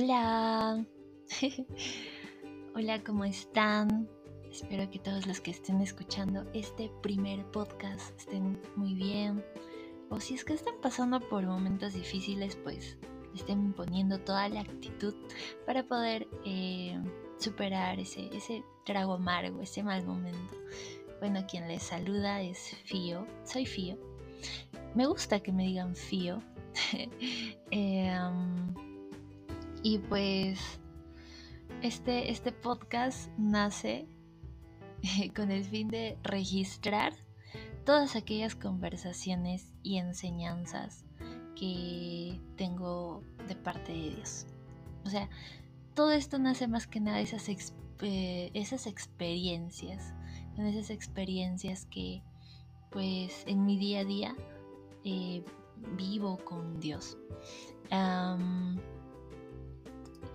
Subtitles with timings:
[0.00, 0.86] Hola.
[2.76, 4.08] Hola, ¿cómo están?
[4.48, 9.44] Espero que todos los que estén escuchando este primer podcast estén muy bien.
[10.08, 12.96] O si es que están pasando por momentos difíciles, pues
[13.34, 15.16] estén poniendo toda la actitud
[15.66, 16.96] para poder eh,
[17.38, 20.56] superar ese, ese trago amargo, ese mal momento.
[21.18, 23.26] Bueno, quien les saluda es Fío.
[23.42, 23.98] Soy Fío.
[24.94, 26.40] Me gusta que me digan Fío.
[27.72, 28.87] Em,
[29.88, 30.60] y pues
[31.80, 34.06] este, este podcast nace
[35.34, 37.14] con el fin de registrar
[37.86, 41.06] todas aquellas conversaciones y enseñanzas
[41.56, 44.46] que tengo de parte de Dios.
[45.06, 45.30] O sea,
[45.94, 50.12] todo esto nace más que nada esas, esas experiencias,
[50.58, 52.22] en esas experiencias que
[52.90, 54.36] pues en mi día a día
[55.04, 55.42] eh,
[55.96, 57.16] vivo con Dios.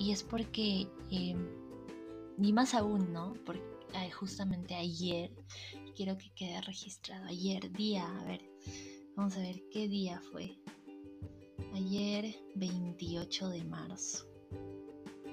[0.04, 1.36] Y es porque, eh,
[2.38, 3.36] ni más aún, ¿no?
[3.46, 3.64] Porque
[4.12, 5.32] justamente ayer,
[5.96, 8.42] quiero que quede registrado, ayer día, a ver,
[9.16, 10.58] vamos a ver qué día fue.
[11.74, 14.28] Ayer 28 de marzo.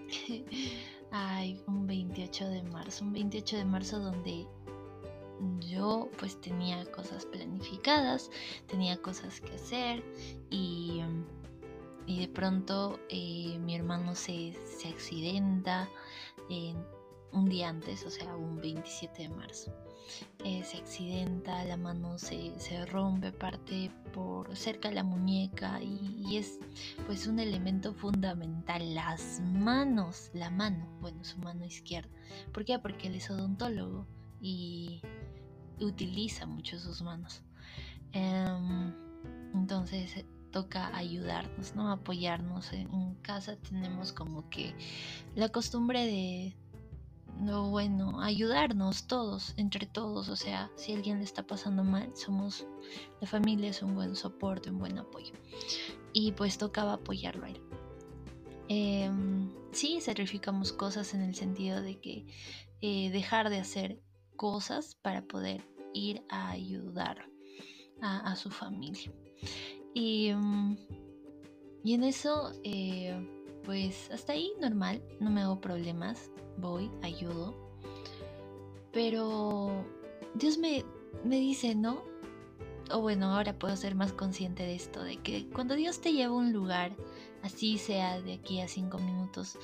[1.10, 4.46] Ay, un 28 de marzo, un 28 de marzo donde
[5.58, 8.30] yo pues tenía cosas planificadas,
[8.68, 10.04] tenía cosas que hacer
[10.48, 11.00] y,
[12.06, 15.88] de pronto eh, mi hermano se, se accidenta
[17.32, 19.72] un día antes, o sea, un 27 de marzo.
[20.44, 22.52] Eh, se accidenta, la mano se,
[22.86, 26.58] rompe, parte por cerca de la muñeca y, y, es
[27.06, 32.10] pues un elemento fundamental, las manos, la mano, bueno, su mano izquierda.
[32.52, 32.78] ¿Por qué?
[32.78, 34.06] Porque él es odontólogo
[34.40, 35.00] y
[35.80, 37.42] utiliza mucho sus manos.
[38.12, 38.92] Em,
[39.54, 41.90] entonces eh, toca ayudarnos, ¿no?
[41.90, 42.72] Apoyarnos.
[42.72, 44.74] En casa tenemos como que
[45.34, 46.56] la costumbre de,
[47.38, 50.28] no, bueno, ayudarnos todos, entre todos.
[50.28, 52.66] O sea, si alguien le está pasando mal, somos,
[53.20, 55.32] la familia es un buen soporte, un buen apoyo.
[56.12, 57.60] Y pues tocaba apoyarlo a él.
[58.68, 62.26] Em, sí, sacrificamos cosas en el sentido de que
[62.80, 64.00] eh, dejar de hacer
[64.36, 67.26] cosas para poder ir a ayudar
[68.00, 69.12] a, su familia.
[69.94, 70.76] Y, mm,
[71.82, 73.14] y en eso, eh,
[73.64, 77.54] pues hasta ahí normal, no me hago problemas, voy, ayudo.
[78.92, 79.84] Pero
[80.34, 80.84] Dios me,
[81.24, 82.02] me dice, ¿no?
[82.92, 86.34] O bueno, ahora puedo ser más consciente de esto, de que cuando Dios te lleva
[86.34, 86.96] a un lugar,
[87.42, 89.58] así sea de aquí a cinco minutos,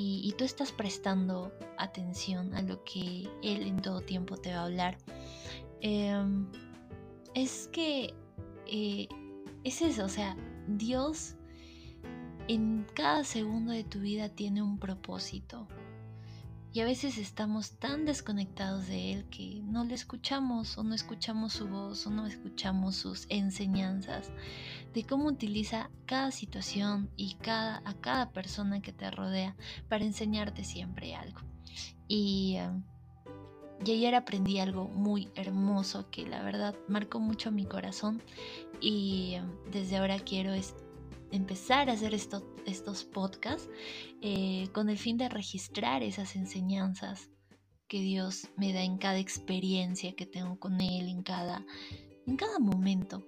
[0.00, 4.64] y, tú estás prestando atención a lo que Él en todo tiempo te va a
[4.66, 4.98] hablar,
[5.80, 6.46] em,
[7.34, 8.14] es que
[8.66, 9.08] eh,
[9.64, 10.36] es eso, o sea,
[10.66, 11.36] Dios
[12.48, 15.68] en cada segundo de tu vida tiene un propósito.
[16.72, 21.54] Y a veces estamos tan desconectados de Él que no le escuchamos o no escuchamos
[21.54, 24.30] su voz o no escuchamos sus enseñanzas
[24.92, 29.56] de cómo utiliza cada situación y cada, a cada persona que te rodea
[29.88, 31.40] para enseñarte siempre algo.
[32.06, 32.70] Y, eh,
[33.84, 38.22] y ayer aprendí algo muy hermoso que la verdad marcó mucho mi corazón
[38.80, 40.52] y eh, desde ahora quiero
[41.30, 43.68] empezar a hacer estos podcasts
[44.20, 47.30] eh, con el fin de registrar esas enseñanzas
[47.86, 51.64] que Dios me da en cada experiencia que tengo con Él, en cada,
[52.26, 53.26] en cada momento.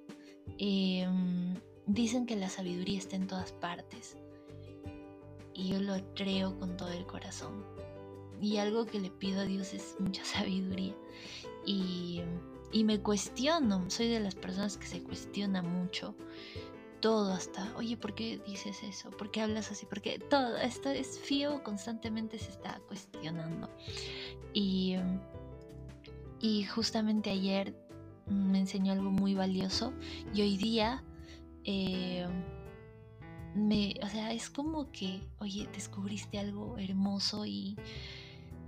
[0.59, 1.55] Em,
[1.87, 4.17] dicen que la sabiduría está en todas partes
[5.55, 7.65] y yo lo creo con todo el corazón.
[8.41, 10.95] Y algo que le pido a Dios es mucha sabiduría.
[11.67, 12.23] Y,
[12.73, 16.15] y me cuestiono, soy de las personas que se cuestiona mucho
[17.01, 19.11] todo hasta, oye, ¿por qué dices eso?
[19.11, 19.87] ¿Por qué hablas así?
[19.87, 23.71] Porque todo esto es fío, constantemente se está cuestionando.
[24.53, 24.97] Y,
[26.41, 27.75] y justamente ayer
[28.27, 29.93] me enseñó algo muy valioso
[30.35, 31.03] y hoy día,
[31.65, 32.27] eh,
[33.55, 37.77] me, o sea, es como que, oye, descubriste algo hermoso y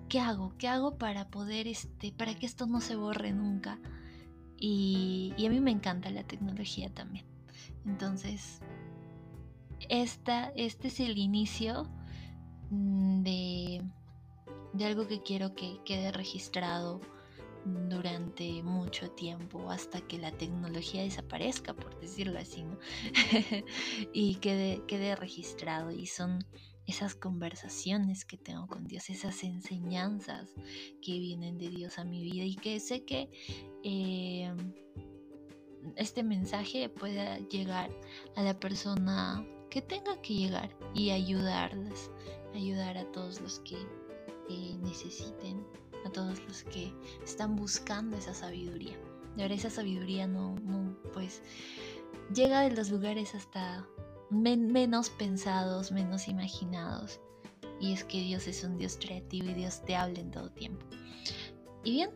[0.09, 0.55] ¿qué hago?
[0.59, 3.79] ¿Qué hago para poder, este, para que esto no se borre nunca?
[4.59, 7.27] Y, a mí me encanta la tecnología también.
[7.85, 8.61] Entonces,
[9.89, 11.91] esta, este es el inicio
[12.71, 13.83] mm, de,
[14.73, 17.01] de algo que quiero que quede registrado
[17.65, 22.79] durante mucho tiempo hasta que la tecnología desaparezca, por decirlo así, ¿no?
[24.13, 25.91] y quede, quede registrado.
[25.91, 26.45] Y son
[26.87, 30.53] esas conversaciones que tengo con Dios, esas enseñanzas
[31.01, 33.31] que vienen de Dios a mi vida y que sé que
[33.85, 34.53] eh,
[35.97, 37.91] este mensaje pueda llegar
[38.37, 42.11] a la persona que tenga que llegar y ayudarlas,
[42.55, 43.77] ayudar a todos los que
[44.51, 45.65] eh, necesiten,
[46.05, 46.93] a todos los que
[47.25, 48.99] están buscando esa sabiduría.
[49.37, 51.43] De verdad esa sabiduría no, no pues
[52.35, 53.87] llega de los lugares hasta
[54.33, 57.21] menos pensados, menos imaginados.
[57.81, 60.87] Y es que Dios es un Dios creativo y Dios te habla en todo tiempo.
[61.85, 62.11] Y bien,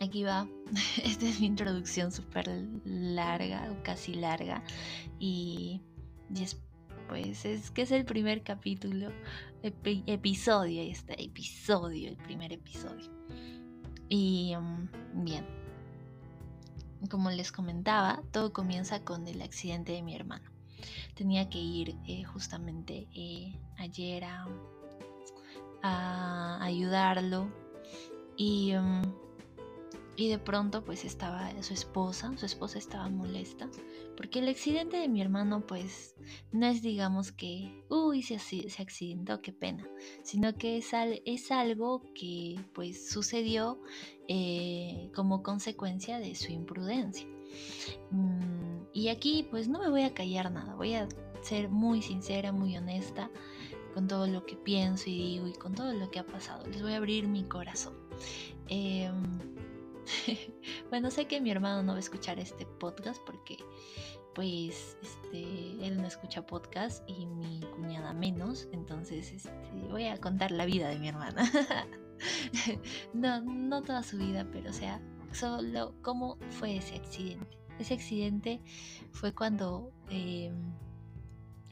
[0.00, 0.48] aquí va.
[1.04, 2.48] Esta es mi introducción súper
[2.84, 4.62] larga o casi larga.
[5.18, 5.82] Y,
[7.08, 9.10] pues es que es el primer capítulo,
[9.62, 13.10] episodio, ahí episodio, el primer episodio.
[14.08, 15.44] Y mm, bien,
[17.10, 20.53] como les comentaba, todo comienza con el accidente de mi hermano.
[21.14, 24.48] Tenía que ir eh, justamente eh, ayer a,
[26.62, 27.52] ayudarlo
[28.38, 29.02] y, mm,
[30.16, 33.68] y de pronto pues estaba su esposa, su esposa estaba molesta,
[34.16, 36.14] porque el accidente de mi hermano pues
[36.52, 38.36] no es digamos que, uy, se,
[38.80, 39.86] accidentó, qué pena,
[40.22, 40.90] sino que es,
[41.24, 43.80] es algo que pues sucedió
[44.28, 47.26] eh, como consecuencia de su imprudencia.
[48.10, 48.63] Mm,
[48.94, 51.08] y aquí pues no me voy a callar nada, voy a
[51.42, 53.28] ser muy sincera, muy honesta
[53.92, 56.66] con todo lo que pienso y digo y con todo lo que ha pasado.
[56.66, 57.94] Les voy a abrir mi corazón.
[58.68, 59.38] Em,
[60.90, 63.56] bueno, sé que mi hermano no va a escuchar este podcast porque
[64.34, 65.42] pues este,
[65.86, 69.52] él no escucha podcast y mi cuñada menos, entonces este,
[69.90, 71.50] voy a contar la vida de mi hermana.
[73.12, 75.00] no, no toda su vida, pero o sea,
[75.32, 77.63] solo cómo fue ese accidente.
[77.78, 78.60] Ese accidente
[79.12, 80.54] fue cuando em,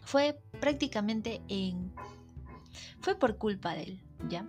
[0.02, 1.93] fue prácticamente en...
[3.00, 4.49] Fue por culpa de él, ¿ya?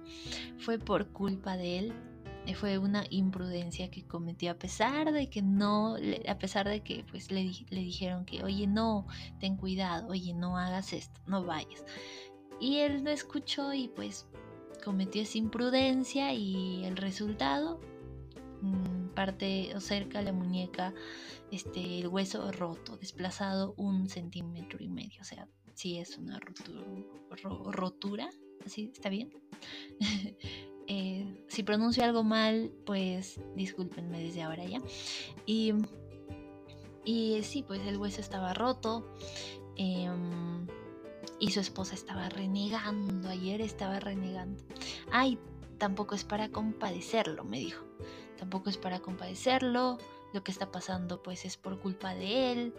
[0.59, 1.93] Fue por culpa de él.
[2.45, 5.95] Eh, fue una imprudencia que cometió a pesar de que no,
[6.27, 9.07] a pesar de que pues le, le dijeron que, oye, no,
[9.39, 11.85] ten cuidado, oye, no hagas esto, no vayas.
[12.59, 14.27] Y él no escuchó y pues
[14.83, 17.79] cometió esa imprudencia y el resultado
[18.61, 20.93] mm, parte o cerca la muñeca
[21.53, 25.21] este, el hueso roto, desplazado un centímetro y medio.
[25.21, 26.39] O sea, sí es una
[27.71, 28.29] rotura,
[28.65, 29.31] así está bien.
[30.85, 34.81] Eh, si pronuncio algo mal, pues discúlpenme desde ahora ya.
[35.45, 35.71] Y,
[37.05, 39.09] y sí, pues el hueso estaba roto.
[39.77, 40.67] Em,
[41.39, 44.61] y su esposa estaba renegando, ayer estaba renegando.
[45.09, 45.39] Ay,
[45.77, 47.85] tampoco es para compadecerlo, me dijo.
[48.37, 49.99] Tampoco es para compadecerlo
[50.33, 52.73] lo que está pasando pues es por culpa de él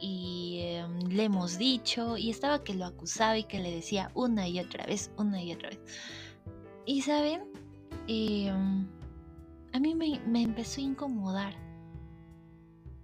[0.00, 4.46] y em, le hemos dicho y estaba que lo acusaba y que le decía una
[4.46, 5.80] y otra vez, una y otra vez.
[6.86, 7.42] Y saben,
[8.06, 8.86] em,
[9.72, 11.54] a mí me, me empezó a incomodar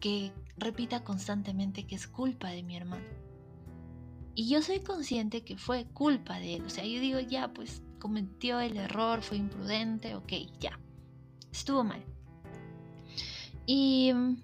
[0.01, 3.05] que repita constantemente que es culpa de mi hermano.
[4.35, 6.65] Y yo soy consciente que fue culpa de él.
[6.65, 10.79] O sea, yo digo, ya, pues cometió el error, fue imprudente, ok, ya.
[11.53, 12.05] Estuvo mal.
[13.67, 14.37] Y mm,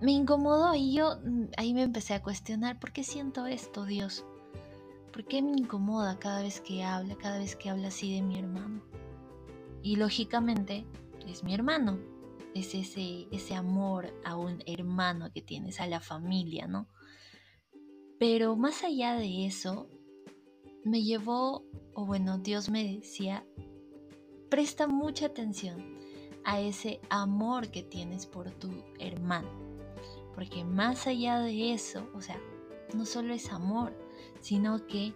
[0.00, 4.24] me incomodó y yo mm, ahí me empecé a cuestionar, ¿por qué siento esto, Dios?
[5.12, 8.38] ¿Por qué me incomoda cada vez que habla, cada vez que habla así de mi
[8.38, 8.82] hermano?
[9.82, 10.86] Y lógicamente
[11.28, 11.98] es mi hermano,
[12.54, 16.88] es ese, ese amor a un hermano que tienes, a la familia, ¿no?
[18.18, 19.88] Pero más allá de eso,
[20.84, 23.44] me llevó, o bueno, Dios me decía,
[24.48, 25.91] presta mucha atención
[26.44, 28.68] a ese amor que tienes por tu
[28.98, 29.48] hermano.
[30.34, 32.40] Porque más allá de eso, o sea,
[32.94, 33.92] no solo es amor,
[34.40, 35.12] sino que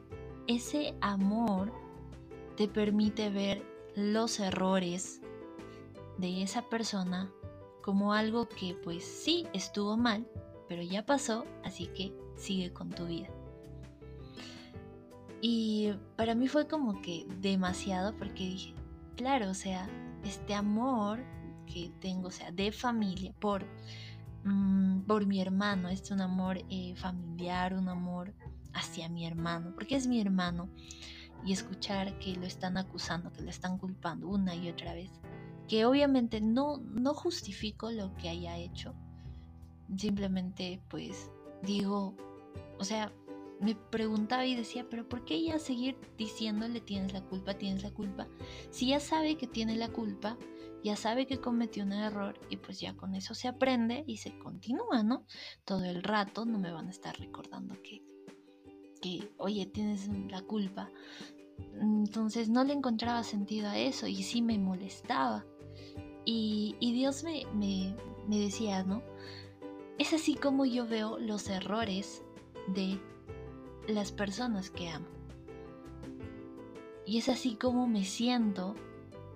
[0.47, 1.73] ese amor
[2.57, 3.63] te permite ver
[3.95, 5.21] los errores
[6.19, 7.31] de esa persona
[7.83, 10.27] como algo que pues sí estuvo mal,
[10.69, 13.29] pero ya pasó, así que sigue con tu vida.
[15.41, 18.75] Y para mí fue como que demasiado porque dije,
[19.17, 19.89] claro, o sea,
[20.29, 21.25] este amor
[21.67, 23.67] que tengo, o sea, de familia, por,
[24.45, 28.35] mm, por mi hermano, es un amor eh, familiar, un amor
[28.73, 30.69] hacia mi hermano, porque es mi hermano,
[31.45, 35.11] y escuchar que lo están acusando, que lo están culpando una y otra vez,
[35.69, 38.95] que obviamente no, no justifico lo que haya hecho,
[39.97, 41.31] simplemente pues
[41.63, 42.17] digo,
[42.79, 43.13] o sea,
[43.61, 47.91] me preguntaba y decía, pero ¿por qué ella seguir diciéndole tienes la culpa, tienes la
[47.91, 48.29] culpa?
[48.71, 50.37] Si ya sabe que tiene la culpa,
[50.85, 54.39] ya sabe que cometió un error y pues ya con eso se aprende y se
[54.39, 55.25] continúa, ¿no?
[55.65, 58.03] Todo el rato no me van a estar recordando que,
[59.01, 60.91] que oye, tienes la culpa.
[61.81, 65.45] Entonces no le encontraba sentido a eso y sí me molestaba.
[66.25, 67.97] Y, Dios me, me,
[68.29, 69.03] me decía, ¿no?
[69.99, 72.25] Es así como yo veo los errores
[72.75, 73.01] de
[73.89, 75.07] las personas que amo.
[77.07, 78.75] Y es así como me siento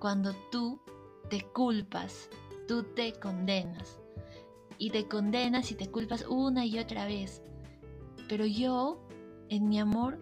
[0.01, 0.81] cuando tú
[1.29, 2.29] te culpas,
[2.67, 4.01] tú te condenas.
[4.79, 7.43] Y te condenas y te culpas una y otra vez.
[8.29, 9.07] Pero yo,
[9.49, 10.19] en mi amor,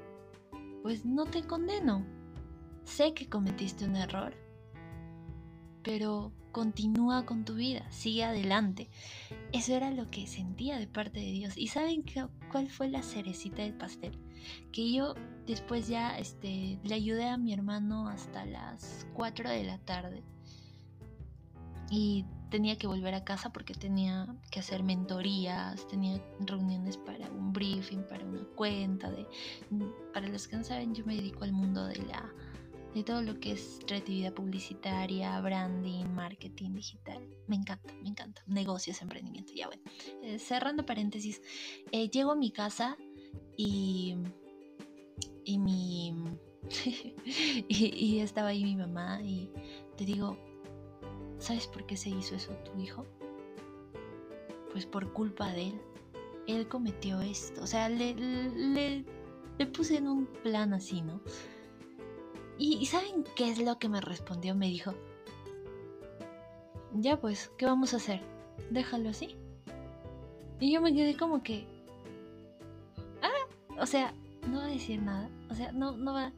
[0.83, 2.05] pues no te condeno.
[2.85, 4.35] Sé que cometiste un error,
[5.83, 8.89] pero continúa con tu vida, sigue adelante.
[9.53, 11.57] Eso era lo que sentía de parte de Dios.
[11.57, 12.03] ¿Y saben
[12.49, 14.19] cuál fue la cerecita del pastel?
[14.73, 15.15] Que yo
[15.47, 20.23] después ya este, le ayudé a mi hermano hasta las 4 de la tarde.
[21.91, 27.53] Y tenía que volver a casa porque tenía que hacer mentorías, tenía reuniones para un
[27.53, 29.11] briefing, para una cuenta.
[29.11, 29.27] De,
[30.13, 32.33] para los que no saben, yo me dedico al mundo de la
[32.95, 37.23] de todo lo que es creatividad publicitaria, branding, marketing digital.
[37.47, 38.43] Me encanta, me encanta.
[38.47, 39.83] Negocios, emprendimiento, ya bueno.
[40.23, 41.43] Eh, cerrando paréntesis,
[41.93, 42.97] eh, llego a mi casa
[43.57, 44.17] y,
[45.45, 46.15] y mi...
[47.69, 49.51] y, estaba ahí mi mamá y
[49.97, 50.37] te digo,
[51.39, 53.07] ¿sabes por qué se hizo eso tu hijo?
[54.73, 55.81] Pues por culpa de él.
[56.47, 57.63] Él cometió esto.
[57.63, 59.05] O sea, le, le,
[59.59, 61.23] le puse en un plan así, ¿no?
[62.59, 64.55] ¿Y saben qué es lo que me respondió?
[64.55, 64.93] Me dijo,
[66.93, 68.21] ya pues, ¿qué vamos a hacer?
[68.71, 69.37] Déjalo así.
[70.61, 71.67] Y yo me quedé como que,
[73.23, 74.13] ah, o sea,
[74.49, 76.33] no va a decir nada, o sea, no, no va.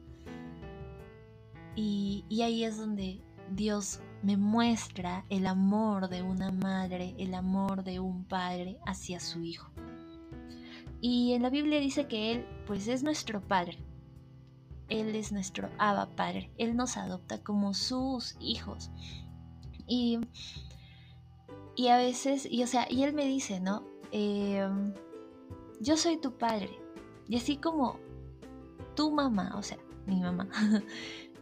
[1.75, 7.83] Y, y ahí es donde Dios me muestra el amor de una madre, el amor
[7.83, 9.71] de un padre hacia su hijo.
[11.01, 13.79] Y en la Biblia dice que Él, pues, es nuestro Padre.
[14.91, 16.51] Él es nuestro Abba Padre.
[16.57, 18.91] Él nos adopta como sus hijos.
[19.87, 20.19] Y,
[21.75, 23.83] y a veces, y o sea, y Él me dice, ¿no?
[24.11, 24.93] Em,
[25.79, 26.77] yo soy tu padre.
[27.29, 27.97] Y así como
[28.95, 30.49] tu mamá, o sea, mi mamá,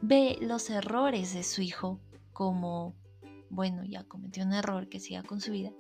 [0.02, 2.00] ve los errores de su hijo
[2.32, 2.96] como,
[3.50, 5.72] bueno, ya cometió un error, que siga con su vida.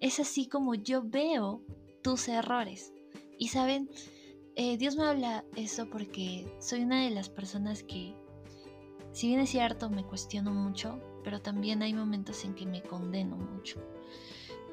[0.00, 1.62] Es así como yo veo
[2.02, 2.92] tus errores.
[3.38, 3.90] Y saben,
[4.56, 8.14] eh, Dios me habla eso porque soy una de las personas que,
[9.12, 13.36] si bien es cierto, me cuestiono mucho, pero también hay momentos en que me condeno
[13.36, 13.80] mucho.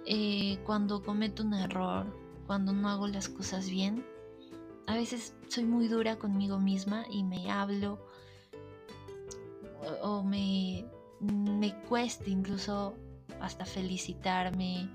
[0.05, 4.05] Eh, cuando cometo un error, cuando no hago las cosas bien,
[4.87, 7.99] a veces soy muy dura conmigo misma y me hablo
[10.01, 10.85] o, me,
[11.19, 12.95] me cuesta incluso
[13.39, 14.89] hasta felicitarme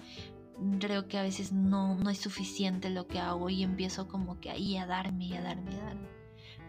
[0.78, 4.50] creo que a veces no, no es suficiente lo que hago y empiezo como que
[4.50, 6.08] ahí a darme y a darme y a darme.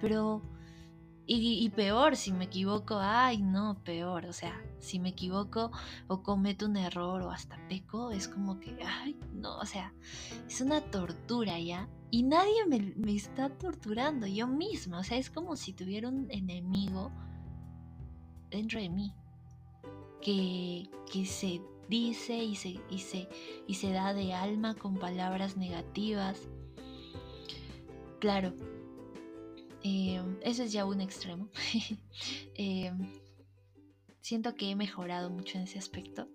[0.01, 0.41] Pero,
[1.25, 5.71] y, y, peor, si me equivoco, ay no, peor, o sea, si me equivoco
[6.07, 9.93] o cometo un error o hasta peco, es como que, ay no, o sea,
[10.47, 11.87] es una tortura ya.
[12.11, 16.27] Y nadie me, me está torturando, yo misma, o sea, es como si tuviera un
[16.31, 17.11] enemigo
[18.49, 19.13] dentro de mí
[20.21, 23.27] que, que se dice y se, y se,
[23.67, 26.47] y se da de alma con palabras negativas.
[28.19, 28.53] Claro,
[29.83, 31.49] eh, eso es ya un extremo.
[32.61, 32.91] Eh,
[34.19, 36.27] siento que he mejorado mucho en ese aspecto,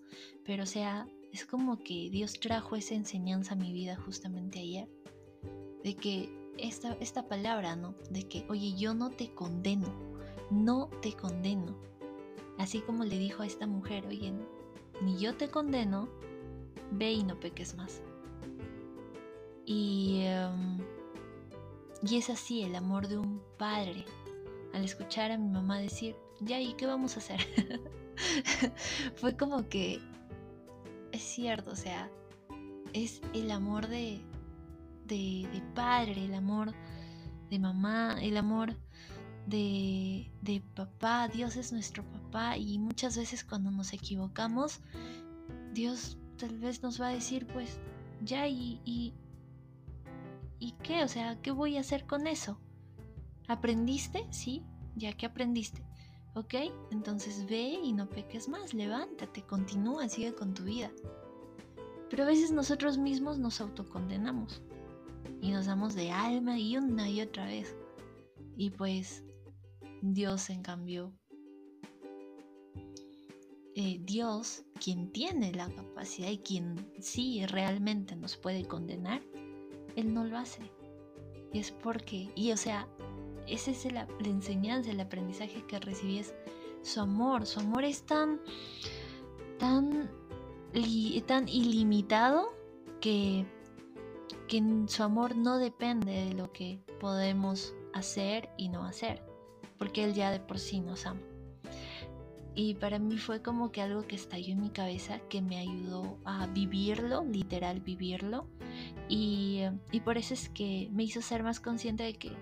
[0.47, 4.89] pero o sea, es como que Dios trajo esa enseñanza a mi vida justamente ayer,
[5.83, 7.95] de que esta, esta palabra, ¿no?
[8.09, 9.93] De que, oye, yo no te condeno,
[10.51, 11.77] no te condeno.
[12.57, 14.33] Así como le dijo a esta mujer, oye,
[15.01, 16.09] ni yo te condeno,
[16.91, 18.03] ve y no peques más.
[19.67, 20.79] Y, em,
[22.03, 24.05] y es así el amor de un padre.
[24.73, 27.41] Al escuchar a mi mamá decir, ya, ¿y qué vamos a hacer?
[29.17, 30.01] Fue como que
[31.13, 32.11] es cierto, o sea,
[32.93, 34.21] es el amor de,
[35.07, 36.73] de, de padre, el amor
[37.51, 38.77] de mamá, el amor
[39.47, 44.81] de, de papá, Dios es nuestro papá y muchas veces cuando nos equivocamos,
[45.73, 47.79] Dios tal vez nos va a decir, pues,
[48.23, 49.15] ya, y, y,
[50.59, 51.05] ¿y qué?
[51.05, 52.59] O sea, ¿qué voy a hacer con eso?
[53.49, 54.27] ¿Aprendiste?
[54.31, 54.63] Sí,
[54.97, 55.83] ya que aprendiste.
[56.35, 56.55] ¿Ok?
[56.91, 60.91] Entonces ve y no peques más, levántate, continúa, sigue con tu vida.
[62.11, 64.63] Pero a veces nosotros mismos nos autocondenamos
[65.41, 67.77] y nos damos de alma y una y otra vez.
[68.57, 69.23] Y pues
[70.13, 71.15] Dios, en cambio,
[73.75, 79.23] eh, Dios, quien tiene la capacidad y quien sí realmente nos puede condenar,
[79.97, 80.71] Él no lo hace.
[81.53, 82.87] Y es porque, y o sea,
[83.47, 86.35] esa es la, enseñanza, el aprendizaje que recibí es
[86.83, 87.47] su amor.
[87.47, 88.41] Su amor es tan,
[89.59, 90.11] tan,
[91.27, 92.55] tan ilimitado
[93.01, 93.47] que,
[94.49, 99.23] que su amor no depende de lo que podemos hacer y no hacer,
[99.79, 101.21] porque Él ya de por sí nos ama.
[102.57, 106.19] Y para mí fue como que algo que estalló en mi cabeza, que me ayudó
[106.25, 108.49] a vivirlo, literal vivirlo.
[109.09, 112.37] Y, y por eso es que me hizo ser más consciente de que,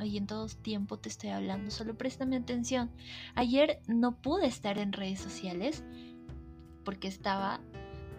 [0.00, 2.90] oye, en todo tiempo te estoy hablando, solo préstame atención.
[3.36, 5.84] Ayer no pude estar en redes sociales
[6.84, 7.60] porque estaba,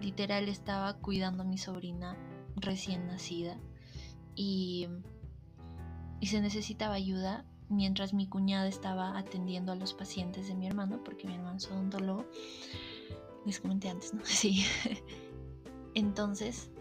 [0.01, 2.15] literal, estaba cuidando a mi sobrina
[2.55, 3.59] recién nacida
[4.33, 4.87] y,
[6.21, 11.03] y se necesitaba ayuda mientras mi cuñada estaba atendiendo a los pacientes de mi hermano,
[11.03, 12.25] porque mi hermano es odontólogo.
[13.45, 14.21] Les comenté antes, ¿no?
[14.25, 14.65] Sí.
[15.95, 16.71] Entonces,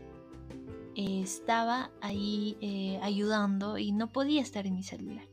[0.95, 5.27] eh, estaba ahí eh, ayudando y no podía estar en mi celular.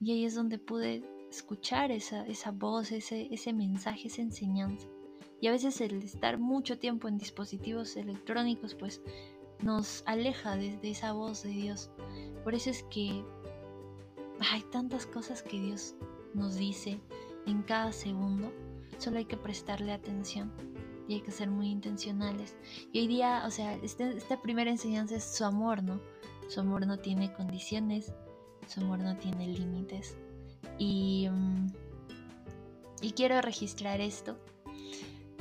[0.00, 4.86] Y ahí es donde pude escuchar esa, esa voz, ese, ese mensaje, esa enseñanza.
[5.40, 9.02] Y a veces el estar mucho tiempo en dispositivos electrónicos, pues
[9.62, 11.90] nos aleja de, de esa voz de Dios.
[12.44, 13.24] Por eso es que
[14.40, 15.94] hay tantas cosas que Dios
[16.34, 17.00] nos dice
[17.46, 18.52] en cada segundo,
[18.98, 20.52] solo hay que prestarle atención
[21.08, 22.56] y hay que ser muy intencionales.
[22.92, 26.00] Y hoy día, o sea, este, esta primera enseñanza es su amor, ¿no?
[26.48, 28.12] Su amor no tiene condiciones,
[28.66, 30.16] su amor no tiene límites.
[30.78, 31.66] Y, mm,
[33.02, 34.36] y quiero registrar esto,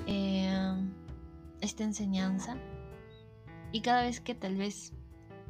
[0.08, 0.76] eh,
[1.62, 2.58] esta enseñanza.
[3.72, 4.94] Y cada vez que tal vez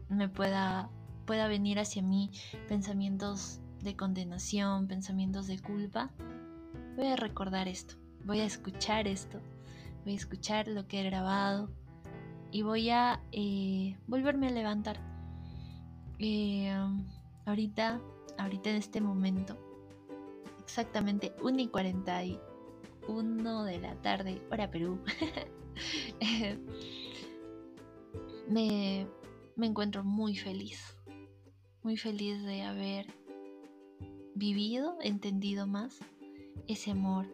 [0.10, 0.90] me pueda
[1.26, 2.32] pueda venir hacia mí
[2.68, 6.12] pensamientos de condenación, pensamientos de culpa,
[6.96, 9.40] voy a recordar esto, voy a escuchar esto,
[10.04, 11.70] voy a escuchar lo que he grabado
[12.52, 15.00] y voy a eh, volverme a levantar.
[16.20, 16.74] Eh,
[17.46, 18.00] ahorita,
[18.38, 19.58] ahorita en este momento,
[20.64, 25.00] exactamente 1 y 41 de la tarde, hora Perú,
[28.50, 29.08] me,
[29.56, 30.95] me encuentro muy feliz
[31.86, 33.06] muy feliz de haber
[34.34, 36.00] vivido, entendido más
[36.68, 37.28] ese amor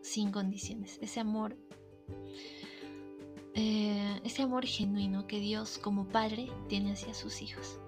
[0.00, 1.54] sin condiciones, ese amor,
[3.52, 7.78] eh, ese amor genuino que Dios como Padre tiene hacia sus hijos.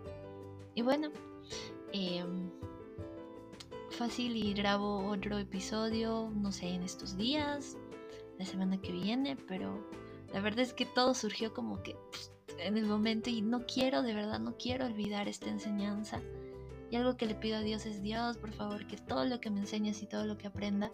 [0.74, 1.08] Y bueno,
[1.94, 2.50] em,
[3.88, 7.78] fácil y grabo otro episodio, no sé, en estos días,
[8.38, 9.82] la semana que viene, pero
[10.34, 11.96] la verdad es que todo surgió como que
[12.58, 16.20] en el momento y no quiero, de verdad, no quiero olvidar esta enseñanza.
[16.90, 19.50] Y algo que le pido a Dios es Dios, por favor, que todo lo que
[19.50, 20.90] me enseñes y todo lo que aprenda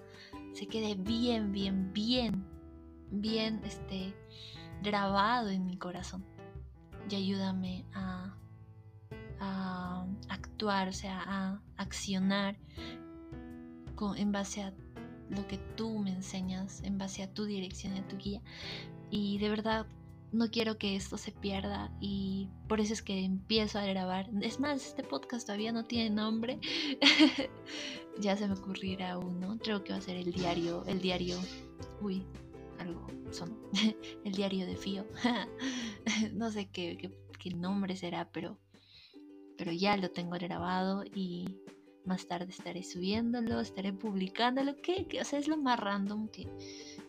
[0.52, 2.44] se quede bien, bien, bien,
[3.10, 4.14] bien este,
[4.82, 6.24] grabado en mi corazón.
[7.08, 8.36] Y ayúdame a,
[9.40, 12.58] a actuar, o sea, a accionar
[13.94, 14.74] con, en base a
[15.30, 18.42] lo que tú me enseñas, en base a tu dirección y a tu guía.
[19.10, 19.86] Y de verdad
[20.36, 24.30] no quiero que esto se pierda y por eso es que empiezo a grabar.
[24.42, 26.60] Es más, este podcast todavía no tiene nombre.
[28.20, 29.58] ya se me ocurrirá uno.
[29.62, 31.38] Creo que va a ser el diario, el diario.
[32.00, 32.22] Uy,
[32.78, 33.56] algo son.
[34.24, 35.06] el diario de Fío.
[36.34, 38.58] no sé qué, qué, qué, nombre será, pero,
[39.56, 41.58] pero ya lo tengo grabado y
[42.04, 44.76] más tarde estaré subiéndolo, estaré publicándolo.
[44.76, 46.48] Que, que o sea, es lo más random que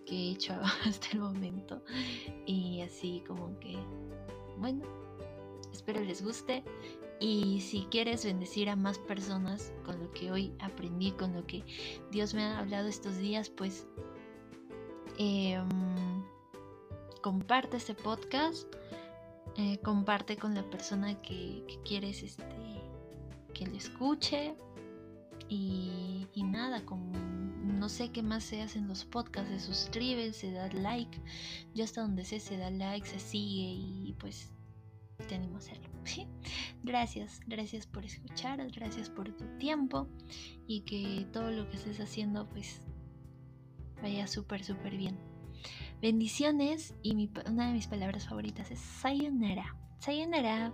[0.07, 0.53] que he hecho
[0.85, 1.81] hasta el momento.
[2.45, 3.77] Y así como que,
[4.57, 4.83] bueno,
[5.71, 6.63] espero les guste.
[7.19, 11.63] Y si quieres bendecir a más personas con lo que hoy aprendí, con lo que
[12.11, 13.87] Dios me ha hablado estos días, pues
[15.17, 16.23] em,
[17.21, 18.67] comparte este podcast.
[19.59, 22.45] Eh, comparte con la persona que, quieres este,
[23.53, 24.55] que lo escuche.
[25.49, 27.11] Y, y nada, como
[27.77, 31.21] no sé qué más se hace en los podcasts, se suscribe, se da like.
[31.73, 34.51] Yo hasta donde sé se da like, se sigue y pues
[35.27, 35.87] te animo a hacerlo.
[36.83, 40.07] gracias, gracias por escuchar, gracias por tu tiempo
[40.67, 42.81] y que todo lo que estés haciendo pues
[44.01, 45.17] vaya súper, súper bien.
[46.01, 49.75] Bendiciones y una de mis palabras favoritas es sayonara.
[49.99, 50.71] Sayonara.